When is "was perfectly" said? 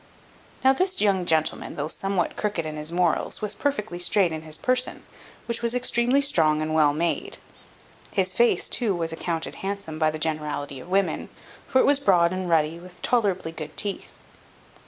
3.39-3.99